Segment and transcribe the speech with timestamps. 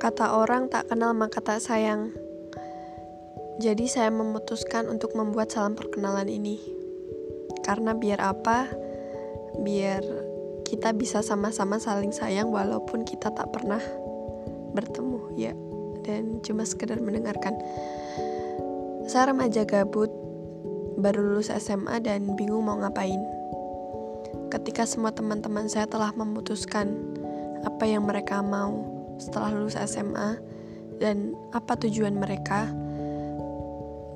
[0.00, 2.08] Kata orang tak kenal maka tak sayang.
[3.60, 6.56] Jadi saya memutuskan untuk membuat salam perkenalan ini.
[7.60, 8.64] Karena biar apa?
[9.60, 10.00] Biar
[10.64, 13.84] kita bisa sama-sama saling sayang walaupun kita tak pernah
[14.72, 15.52] bertemu ya
[16.08, 17.60] dan cuma sekedar mendengarkan.
[19.04, 20.08] Saya remaja gabut,
[20.96, 23.20] baru lulus SMA dan bingung mau ngapain.
[24.48, 26.96] Ketika semua teman-teman saya telah memutuskan
[27.68, 30.40] apa yang mereka mau, setelah lulus SMA
[30.96, 32.72] dan apa tujuan mereka?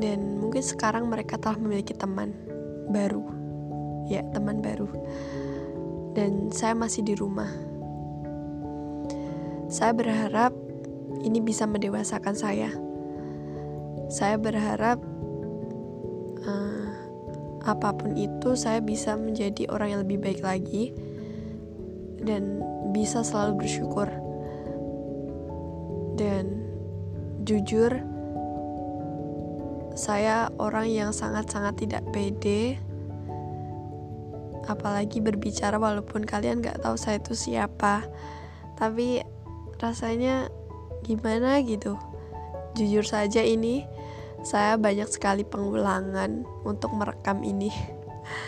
[0.00, 2.36] Dan mungkin sekarang mereka telah memiliki teman
[2.92, 3.24] baru.
[4.08, 4.88] Ya teman baru.
[6.12, 7.48] Dan saya masih di rumah.
[9.70, 10.52] Saya berharap
[11.24, 12.72] ini bisa mendewasakan saya.
[14.10, 14.98] Saya berharap
[16.42, 16.88] uh,
[17.62, 20.90] apa pun itu saya bisa menjadi orang yang lebih baik lagi
[22.20, 24.10] dan bisa selalu bersyukur
[26.20, 26.68] dan
[27.48, 28.04] jujur
[29.96, 32.76] saya orang yang sangat-sangat tidak pede
[34.68, 38.04] apalagi berbicara walaupun kalian gak tahu saya itu siapa.
[38.76, 39.24] Tapi
[39.80, 40.52] rasanya
[41.02, 41.96] gimana gitu?
[42.76, 43.82] Jujur saja ini
[44.44, 47.72] saya banyak sekali pengulangan untuk merekam ini.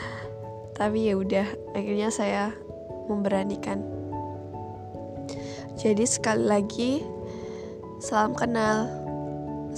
[0.79, 2.55] Tapi ya udah akhirnya saya
[3.11, 3.83] memberanikan.
[5.75, 6.93] Jadi sekali lagi
[8.03, 8.91] Salam kenal.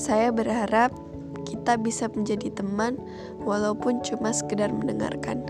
[0.00, 0.97] Saya berharap
[1.44, 2.97] kita bisa menjadi teman
[3.44, 5.44] walaupun cuma sekedar mendengarkan.